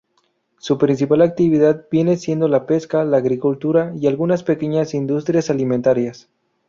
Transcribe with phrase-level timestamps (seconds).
[0.57, 6.27] Su principal actividad viene siendo la pesca, la agricultura y algunas pequeñas industrias alimentarias.